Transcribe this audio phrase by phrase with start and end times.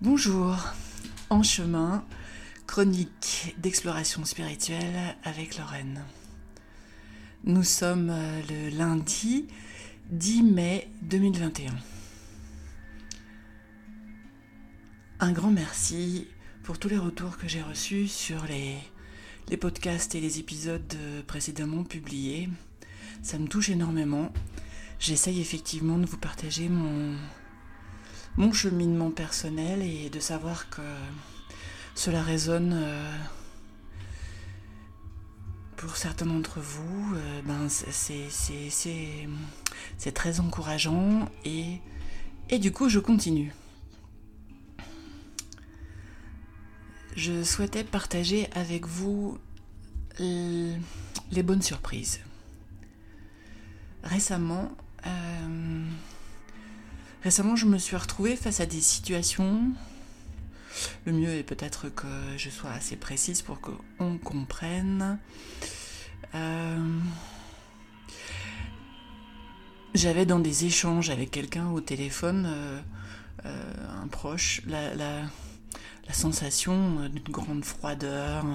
[0.00, 0.56] Bonjour,
[1.28, 2.04] en chemin,
[2.68, 6.04] chronique d'exploration spirituelle avec Lorraine.
[7.42, 9.48] Nous sommes euh, le lundi
[10.10, 11.74] 10 mai 2021.
[15.18, 16.28] Un grand merci
[16.62, 18.76] pour tous les retours que j'ai reçus sur les,
[19.48, 22.48] les podcasts et les épisodes euh, précédemment publiés.
[23.24, 24.32] Ça me touche énormément.
[25.00, 27.16] J'essaye effectivement de vous partager mon,
[28.38, 30.80] mon cheminement personnel et de savoir que
[31.96, 33.16] cela résonne euh,
[35.76, 37.16] pour certains d'entre vous.
[37.16, 37.68] Euh, ben
[39.98, 41.80] c'est très encourageant et,
[42.60, 43.52] du coup je continue.
[47.16, 49.36] Je souhaitais partager avec vous
[50.20, 52.20] les bonnes surprises.
[54.04, 54.70] Récemment,
[55.06, 55.88] euh,
[57.24, 59.62] Récemment, je me suis retrouvée face à des situations.
[61.04, 65.18] Le mieux est peut-être que je sois assez précise pour qu'on comprenne.
[66.36, 67.00] Euh,
[69.94, 72.80] j'avais dans des échanges avec quelqu'un au téléphone, euh,
[73.46, 75.22] euh, un proche, la,
[76.12, 78.46] sensation d'une grande froideur,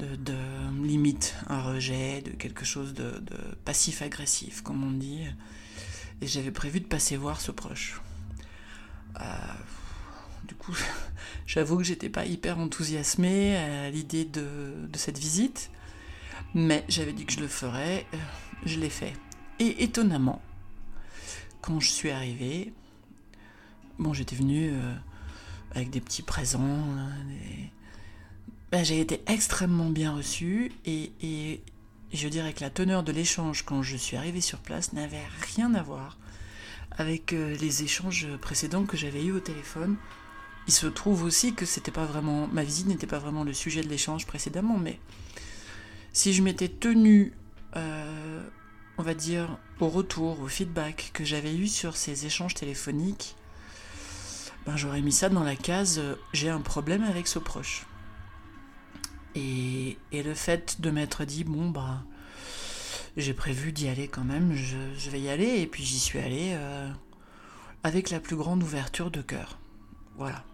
[0.00, 0.34] de,
[0.82, 3.22] limite un rejet, de quelque chose de
[3.64, 5.20] passif-agressif, comme on dit
[6.20, 8.00] et j'avais prévu de passer voir ce proche.
[9.20, 9.24] Euh,
[10.46, 10.74] du coup,
[11.46, 15.70] j'avoue que j'étais pas hyper enthousiasmée à l'idée de, cette visite,
[16.54, 18.18] mais j'avais dit que je le ferais, euh,
[18.64, 19.12] je l'ai fait.
[19.58, 20.42] Et étonnamment,
[21.60, 22.72] quand je suis arrivée,
[23.98, 24.94] bon, j'étais venue euh,
[25.74, 26.86] avec des petits présents,
[28.72, 31.62] ben, j'ai été extrêmement bien reçue et,
[32.16, 35.74] je dirais que la teneur de l'échange quand je suis arrivée sur place n'avait rien
[35.74, 36.18] à voir
[36.96, 39.96] avec euh, les échanges précédents que j'avais eus au téléphone.
[40.66, 43.82] Il se trouve aussi que c'était pas vraiment ma visite n'était pas vraiment le sujet
[43.82, 44.98] de l'échange précédemment, mais
[46.12, 47.32] si je m'étais tenue,
[47.76, 48.42] euh,
[48.96, 53.34] on va dire, au retour, au feedback que j'avais eu sur ces échanges téléphoniques,
[54.64, 57.84] ben j'aurais mis ça dans la case euh, j'ai un problème avec ce proche.
[59.34, 62.04] Et, le fait de m'être dit, bon, bah,
[63.16, 66.52] j'ai prévu d'y aller quand même, je, vais y aller, et puis j'y suis allé
[66.54, 66.90] euh,
[67.82, 69.58] avec la plus grande ouverture de cœur.
[70.16, 70.44] Voilà.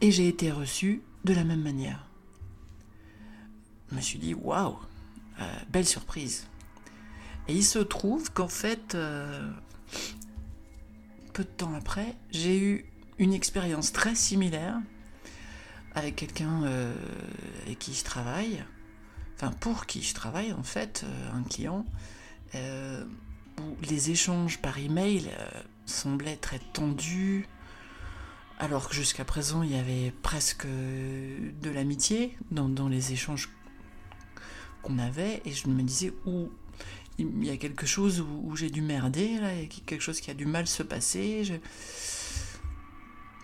[0.00, 2.06] Et j'ai été reçu de la même manière.
[3.90, 4.78] Je me suis dit, waouh,
[5.40, 6.46] euh, belle surprise.
[7.48, 9.50] Et il se trouve qu'en fait, euh,
[11.32, 12.86] peu de temps après, j'ai eu
[13.18, 14.80] une expérience très similaire
[15.94, 16.62] avec quelqu'un
[17.66, 18.64] avec qui je travaille,
[19.50, 21.84] pour qui je travaille en fait, euh, un client,
[22.54, 23.04] euh,
[23.58, 25.30] où les échanges par email
[25.86, 27.46] semblaient très tendus,
[28.58, 33.50] alors que jusqu'à présent il y avait presque de l'amitié dans, les échanges
[34.82, 36.48] qu'on avait, et je me disais où
[37.18, 40.66] il y a quelque chose où, j'ai dû merder, quelque chose qui a du mal
[40.66, 41.60] se passer.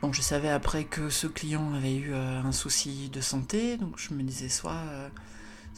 [0.01, 3.99] Bon, je savais après que ce client avait eu euh, un souci de santé, donc
[3.99, 5.09] je me disais soit, euh,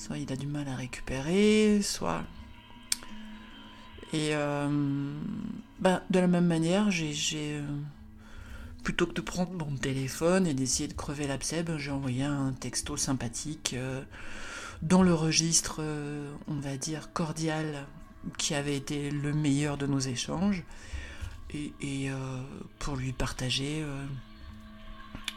[0.00, 2.22] soit il a du mal à récupérer, soit.
[4.12, 5.14] Et euh,
[5.78, 7.60] bah, de la même manière, j'ai.
[8.82, 12.96] plutôt que de prendre mon téléphone et d'essayer de crever l'abcès, j'ai envoyé un texto
[12.96, 13.76] sympathique
[14.82, 15.82] dans le registre,
[16.48, 17.86] on va dire, cordial,
[18.38, 20.64] qui avait été le meilleur de nos échanges
[21.52, 22.42] et, euh,
[22.78, 24.04] pour lui partager euh,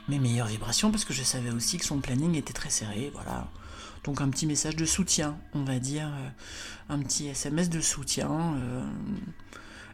[0.07, 3.49] mes meilleures vibrations parce que je savais aussi que son planning était très serré, voilà.
[4.03, 6.29] Donc un petit message de soutien, on va dire, euh,
[6.89, 8.57] un petit SMS de soutien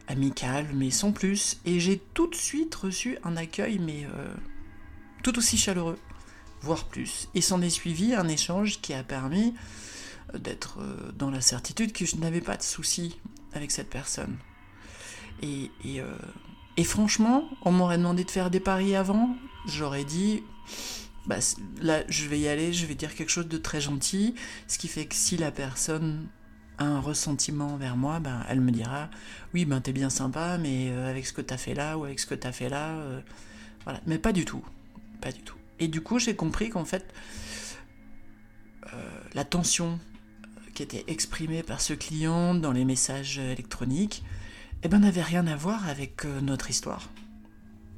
[0.08, 1.58] amical, mais sans plus.
[1.64, 4.06] Et j'ai tout de suite reçu un accueil, mais
[5.22, 5.98] tout aussi chaleureux,
[6.60, 7.28] voire plus.
[7.36, 9.54] Et s'en est suivi un échange qui a permis
[10.34, 10.80] d'être
[11.16, 13.16] dans la certitude que je n'avais pas de soucis
[13.52, 14.36] avec cette personne.
[15.42, 16.14] Euh,
[16.76, 19.36] et, franchement, on m'aurait demandé de faire des paris avant,
[19.66, 20.42] j'aurais dit,
[21.26, 21.36] bah,
[21.80, 24.34] là, je vais y aller, je vais dire quelque chose de très gentil,
[24.66, 26.28] ce qui fait que si la personne
[26.78, 29.10] a un ressentiment vers moi, ben, elle me dira,
[29.54, 32.18] oui, ben, t'es bien sympa, mais euh, avec ce que t'as fait là, ou avec
[32.18, 33.20] ce que t'as fait là, euh,
[33.84, 34.00] voilà.
[34.06, 34.64] Mais pas du tout,
[35.20, 35.56] pas du tout.
[35.78, 37.12] Et du coup, j'ai compris qu'en fait,
[39.34, 39.98] la tension
[40.74, 44.24] qui était exprimée par ce client dans les messages électroniques,
[44.82, 47.10] eh ben, n'avait rien à voir avec euh, notre histoire,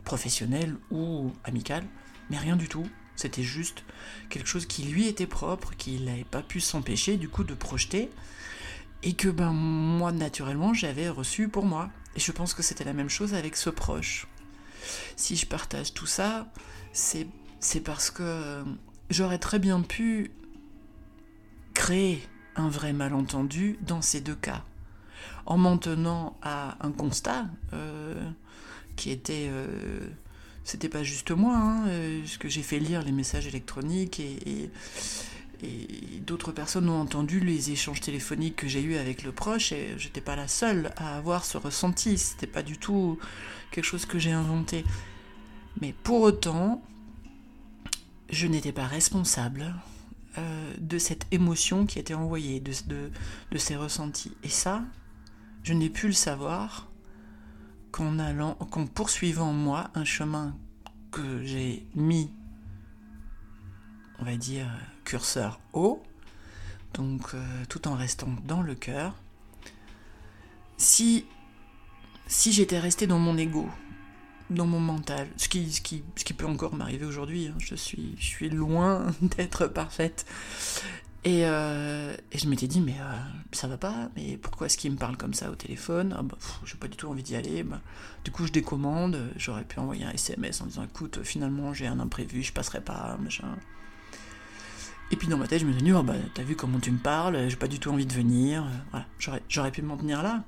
[0.05, 1.85] professionnelle ou amicale,
[2.31, 2.87] mais rien du tout.
[3.15, 3.85] C'était juste
[4.31, 8.11] quelque chose qui lui était propre, qu'il n'avait pas pu s'empêcher du coup de projeter,
[9.03, 11.91] et que ben moi naturellement j'avais reçu pour moi.
[12.17, 14.27] Et je pense que c'était la même chose avec ce proche.
[15.17, 16.51] Si je partage tout ça,
[16.93, 17.29] c'est
[17.85, 18.65] parce que
[19.11, 20.33] j'aurais très bien pu
[21.75, 22.23] créer
[22.57, 24.65] un vrai malentendu dans ces deux cas.
[25.47, 28.15] En m'en tenant à un constat euh,
[28.97, 29.49] qui était.
[29.51, 30.09] Euh,
[30.65, 34.71] c'était pas juste moi, hein, euh, que j'ai fait lire les messages électroniques et,
[35.65, 39.95] et, d'autres personnes ont entendu les échanges téléphoniques que j'ai eus avec le proche et
[39.97, 42.17] j'étais pas la seule à avoir ce ressenti.
[42.17, 43.19] C'était pas du tout
[43.73, 44.85] quelque chose que j'ai inventé.
[45.81, 46.83] Mais pour autant,
[48.31, 49.75] je n'étais pas responsable
[50.79, 52.73] de cette émotion qui était envoyée, de,
[53.51, 54.33] de, ces ressentis.
[54.43, 54.83] Et ça,
[55.63, 56.89] je n'ai pu le savoir
[57.91, 60.57] qu'en allant, qu'en poursuivant moi un chemin
[61.11, 62.31] que j'ai mis,
[64.19, 64.67] on va dire,
[65.05, 66.03] curseur haut,
[66.95, 69.15] donc euh, tout en restant dans le cœur.
[70.79, 71.27] Si,
[72.27, 73.69] si j'étais resté dans mon ego,
[74.51, 75.71] dans mon mental, ce qui,
[76.17, 77.49] ce peut encore m'arriver aujourd'hui.
[77.49, 77.55] Hein.
[77.59, 80.27] Je, suis, je suis loin d'être parfaite.
[81.25, 83.17] Et, euh, et, je m'étais dit, mais euh,
[83.53, 86.15] ça va pas, mais pourquoi est-ce qu'il me parle comme ça au téléphone?
[86.19, 87.63] Ah bah, J'ai pas du tout envie d'y aller.
[87.63, 87.81] Bah,
[88.25, 92.01] du coup, je décommande, j'aurais pu envoyer un SMS en disant, écoute, finalement, j'ai un
[92.01, 93.57] imprévu, je passerai pas, machin.
[95.13, 96.91] Et puis dans ma tête, je me suis dit, oh, bah, t'as vu comment tu
[96.91, 98.65] me parles, j'ai pas du tout envie de venir.
[98.91, 99.07] Voilà,
[99.49, 100.43] j'aurais pu m'en tenir là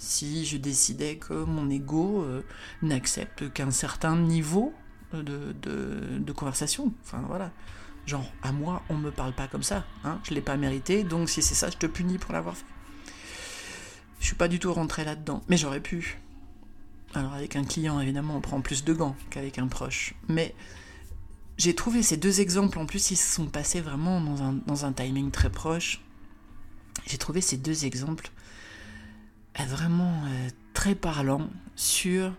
[0.00, 2.42] si je décidais que mon ego euh,
[2.80, 4.72] n'accepte qu'un certain niveau
[5.12, 6.92] de, de, conversation.
[7.02, 7.52] Enfin voilà.
[8.10, 9.84] Genre, à moi, on me parle pas comme ça.
[10.02, 12.64] Hein je l'ai pas mérité, donc si c'est ça, je te punis pour l'avoir fait.
[14.18, 16.18] Je suis pas du tout rentré là-dedans, mais j'aurais pu.
[17.14, 20.14] Alors avec un client, évidemment, on prend plus de gants qu'avec un proche.
[20.26, 20.56] Mais
[21.56, 25.30] j'ai trouvé ces deux exemples, en plus, ils se sont passés vraiment dans un, timing
[25.30, 26.00] très proche.
[27.06, 28.32] J'ai trouvé ces deux exemples
[29.54, 32.34] est vraiment euh, très parlant sur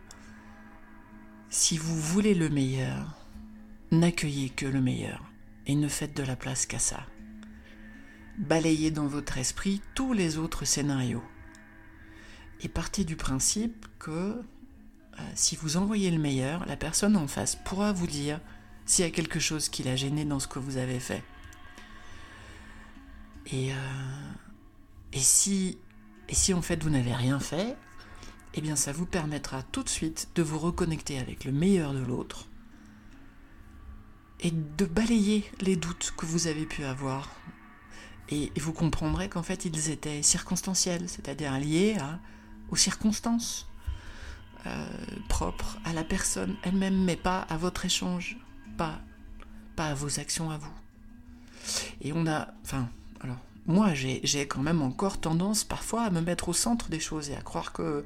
[1.50, 3.16] si vous voulez le meilleur,
[3.92, 5.31] n'accueillez que le meilleur
[5.68, 7.06] et ne faites de la place qu'à ça.
[8.38, 11.24] Balayez dans votre esprit tous les autres scénarios
[12.62, 17.56] et partez du principe que euh, si vous envoyez le meilleur, la personne en face
[17.56, 18.40] pourra vous dire
[18.86, 21.24] s'il y a quelque chose qui l'a gêné dans ce que vous avez fait.
[23.52, 23.76] Et, euh,
[25.16, 25.78] si
[26.30, 27.76] et si en fait vous n'avez rien fait,
[28.54, 32.00] eh bien ça vous permettra tout de suite de vous reconnecter avec le meilleur de
[32.00, 32.48] l'autre
[34.42, 37.30] et de balayer les doutes que vous avez pu avoir.
[38.30, 41.98] Et vous comprendrez qu'en fait ils étaient circonstanciels, c'est-à-dire liés
[42.70, 43.68] aux circonstances
[44.66, 44.86] euh,
[45.28, 48.38] propres à la personne elle-même, mais pas à votre échange,
[48.78, 49.02] pas,
[49.76, 50.74] pas à vos actions à vous.
[52.02, 52.90] Et on a, enfin,
[53.22, 57.30] alors moi, j'ai quand même encore tendance parfois à me mettre au centre des choses
[57.30, 58.04] et à croire que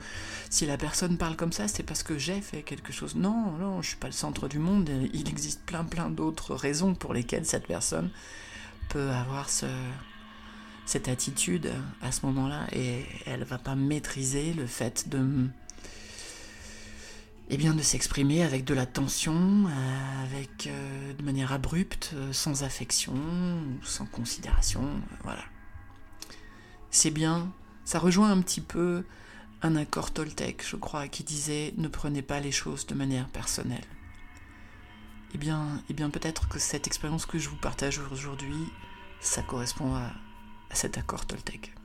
[0.50, 3.16] si la personne parle comme ça, c'est parce que j'ai fait quelque chose.
[3.16, 4.90] Non, non, je suis pas le centre du monde.
[5.14, 8.10] Il existe plein, plein d'autres raisons pour lesquelles cette personne
[8.90, 9.66] peut avoir ce,
[10.86, 15.48] cette attitude à ce moment-là et elle va pas maîtriser le fait de
[17.50, 19.68] eh bien de s'exprimer avec de la tension,
[20.24, 23.14] avec euh, de manière abrupte, euh, sans affection,
[23.84, 24.84] sans considération,
[25.24, 25.44] voilà.
[26.90, 27.52] C'est bien,
[27.84, 29.04] ça rejoint un petit peu
[29.62, 33.86] un accord Toltec, je crois, qui disait ne prenez pas les choses de manière personnelle.
[35.34, 38.72] Eh bien, eh bien peut-être que cette expérience que je vous partage aujourd'hui,
[39.20, 40.14] ça correspond à
[40.72, 41.76] cet accord Toltec.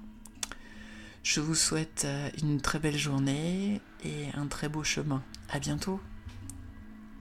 [1.22, 5.22] Je vous souhaite euh, une très belle journée et un très beau chemin.
[5.50, 6.00] À bientôt.